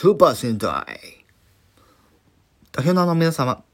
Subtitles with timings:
[0.00, 1.24] スーパー戦隊
[2.70, 3.64] 土俵の皆様、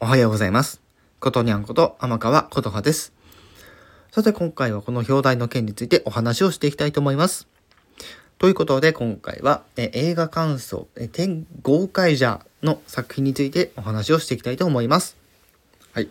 [0.00, 0.80] おはようございます。
[1.20, 3.12] ことにゃんこと天川琴葉です。
[4.10, 7.46] さて今回はこの表題の件についてお話をしていきたいと思います。
[8.38, 15.16] ということで今回はえ映画感想え天豪快者の作品についてお話をしていきたいと思います。
[15.92, 16.08] はい。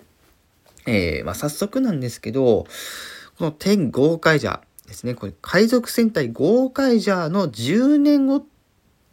[0.85, 2.67] えー、まあ、早速なんですけど、
[3.37, 8.45] この天豪快者ですね、これ海賊戦隊豪快者の10年後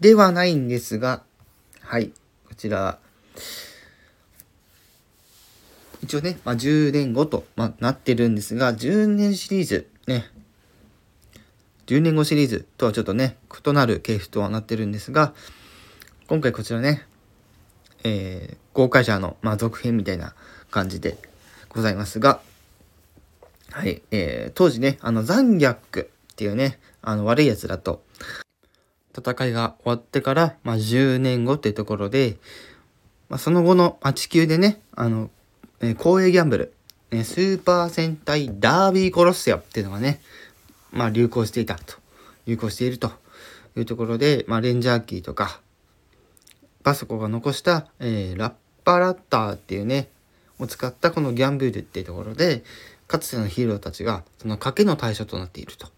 [0.01, 1.23] ではないんですが、
[1.81, 2.13] はい、
[2.47, 2.99] こちら、
[6.03, 10.31] 一応ね、まあ、10年後と、まあ、なってるんですが、10年シリーズ、ね、
[11.87, 13.37] 10年後シリーズとはちょっとね、
[13.67, 15.35] 異なる系譜とはなってるんですが、
[16.29, 17.07] 今回こちらね、
[18.05, 20.35] えー、豪快者の、まあ、続編みたいな
[20.71, 21.19] 感じで
[21.69, 22.41] ございますが、
[23.71, 28.03] はい、えー、当時ね、あの、ザンギャックっていうね、あの、悪い奴らと、
[29.19, 32.37] 戦いが終わってから、まあ、10年後っていうところで、
[33.29, 35.31] まあ、その後の、まあ、地球でね、あの、
[35.81, 36.75] えー、公営ギャンブル、
[37.11, 40.21] えスーパー戦隊ダービーコロッセオっていうのがね、
[40.93, 41.97] まあ、流行していたと、
[42.47, 43.13] 流行していると
[43.77, 45.61] いうところで、まあ、レンジャーキーとか、
[46.83, 48.53] バソコが残した、えー、ラッ
[48.85, 50.09] パラッターっていうね、
[50.59, 52.65] を使ったこのギャンブルっていうところで、
[53.07, 55.89] かつてのヒーローたちがその賭けの対象となっていると。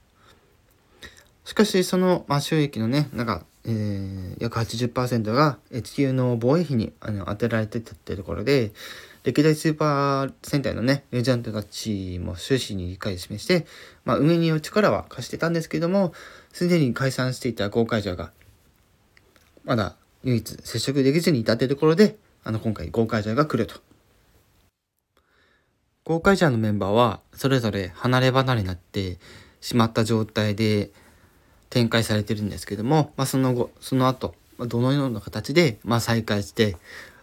[1.51, 8.71] しかしその、まあ、収益のねなんか、えー、約80%が地球の防衛費にあの当てられてたってところで
[9.25, 13.67] 歴代スーパー戦隊のねレジェンドたちも終始に理解を示して、
[14.05, 16.13] まあ、運営による力は貸してたんですけども
[16.53, 18.31] すでに解散していた公開者が
[19.65, 23.81] まだ唯一接触できずにいたってところであの今回公開者が来ると。
[26.05, 29.19] 公開者のメンバーはそれぞれ離れ離れになって
[29.61, 30.93] しまった状態で
[31.71, 36.77] 展開されてるんですけども、まあ、その後、その後、どのような形で、まあ、再開して、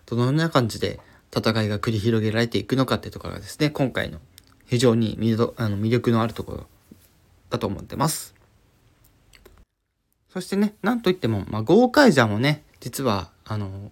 [0.05, 0.99] どのような感じで
[1.35, 4.19] 戦いが繰り広げられていくのかっていうところがですね、今回の
[4.65, 6.67] 非常に魅あの魅力のあるところ
[7.49, 8.33] だと思ってます。
[10.29, 13.91] そしてね、なんといっても、まあ、豪快者もね、実は、あの、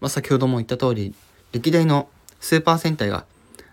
[0.00, 1.14] まあ、先ほども言った通り、
[1.52, 2.08] 歴代の
[2.40, 3.26] スーパー戦隊が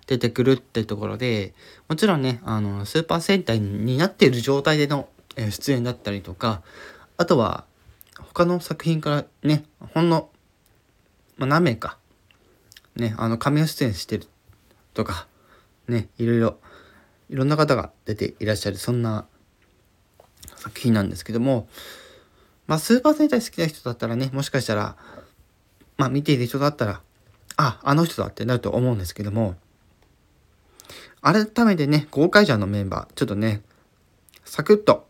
[0.05, 1.53] 出てくるっていうところで、
[1.87, 6.61] もちろんね、あの、スーパー戦隊になっている状態でのえ出演だったりとか、
[7.17, 7.65] あとは
[8.33, 9.63] 他の作品からね、
[9.93, 10.29] ほんの、
[11.37, 11.97] まあ、何名か、
[12.95, 14.27] ね、あの、cameo 出演してる
[14.93, 15.27] とか、
[15.87, 16.57] ね、いろいろ、
[17.29, 19.25] いろんな方が出ていらっしゃる、そんな
[20.57, 21.67] 作品なんですけども、
[22.67, 24.95] まあ、スーパー戦隊好きな人だったらね、もしかしたら、
[25.97, 27.01] まあ、見ている人だったら、
[27.57, 29.55] あ、あの人だってなると思うんですけども、
[31.21, 33.61] 改めてね、公開者のメンバー、ちょっとね、
[34.45, 35.08] サクッと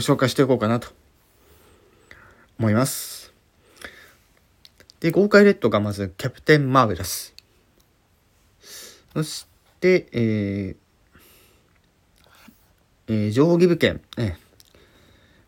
[0.00, 0.88] 紹介していこうかなと
[2.58, 3.32] 思います。
[5.00, 7.34] で、豪快レッドがまずキャプテン・マーベラス。
[9.12, 9.46] そし
[9.80, 10.76] て、えー、
[13.08, 14.36] えー、定規部剣、え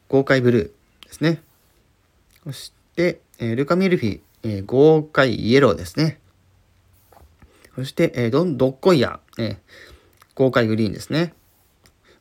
[0.09, 1.43] 豪快ブルーですね。
[2.45, 6.21] そして、えー、ルカ・ミルフィ、えー、豪快イエローですね。
[7.75, 9.57] そして、えー、ドン・ドッコイヤ、えー、
[10.35, 11.33] 豪快グリーンですね。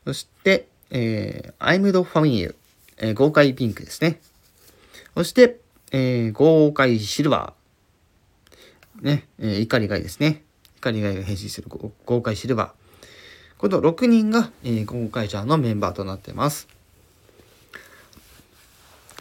[0.06, 2.56] そして、えー、アイムドファミリー、
[2.98, 4.22] えー、豪快ピンクですね。
[5.16, 5.60] そして、
[5.92, 9.04] えー、豪快シルバー。
[9.04, 10.44] ね、えー、怒りがいですね。
[10.78, 11.68] 怒りがいが変身する
[12.06, 13.58] 豪快シルバー。
[13.58, 16.68] この6人が、えー、豪快者のメンバーとなってます。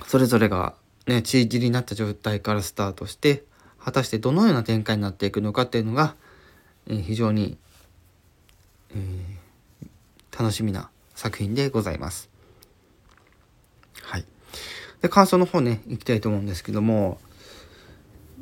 [0.07, 0.75] それぞれが、
[1.07, 3.45] ね、チージになった状態からスタートして、
[3.83, 6.17] 果たしてどのような展開になっていくのかっていうのが、
[6.87, 7.57] えー、非常に、
[8.95, 12.31] えー、楽しみな作品でございます。
[14.03, 14.25] はい。
[15.01, 17.21] で、感想の方ね、いきたいと思うんですけども、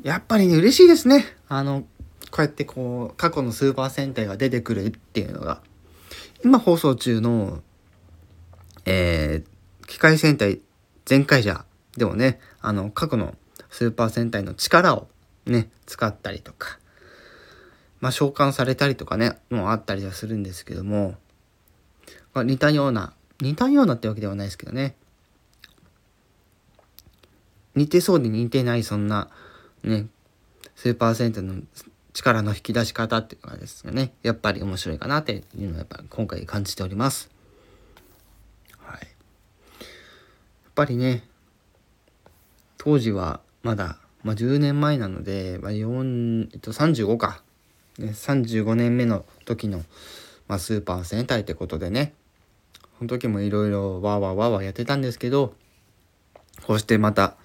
[0.03, 1.25] やっぱりね、嬉しいですね。
[1.47, 1.83] あの、
[2.31, 5.61] こうやってこう、過去のスーパー戦隊が出てくるっていうのが。
[6.43, 7.61] 今放送中の、
[8.85, 10.59] えー、機械戦隊
[11.05, 11.65] 全開者
[11.97, 13.35] でもね、あの、過去の
[13.69, 15.07] スーパー戦隊の力を
[15.45, 16.79] ね、使ったりとか、
[17.99, 21.15] まあ、召喚されたりとかね、もうあったりはするんですけども、
[22.33, 24.95] まあ、似たような、似たようなってわけではないですけどね。
[27.75, 29.29] 似てそうで似てないそんな、
[29.83, 30.07] ね、
[30.75, 31.61] スーパーセントの
[32.13, 34.13] 力の引き出し方っていうかですね。
[34.23, 37.29] やっぱり面白いかなっていうのはやっぱ今回感じております。
[38.79, 38.99] はい。
[39.01, 39.07] やっ
[40.75, 41.23] ぱりね、
[42.77, 47.41] 当時はまだ、まあ、10年前なので、まあ4えっと、35か、
[47.97, 49.83] ね、35年目の時の、
[50.51, 52.13] まあ、スーパー戦隊ってことでね、
[52.97, 55.53] その時もいろいろわーわーわーわーやってたんですけど、
[56.67, 57.37] こうしてまた、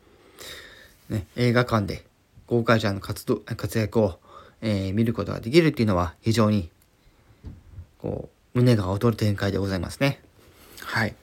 [1.09, 2.05] ね、映画館で
[2.49, 4.19] 豪快ちゃんの活動活躍を、
[4.61, 6.69] えー、見ることができるっていうのは非常に
[7.99, 10.21] こう胸が躍る展開でございますね。
[10.81, 11.15] はい。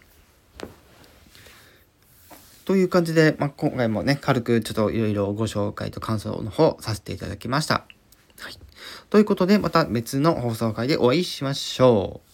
[2.63, 7.85] という感じで、まあ、今回もね、軽くちょっといろいろご紹介と感想の方させていただきました。
[9.09, 12.32] ということで、また別の放送回でお会いしましょう。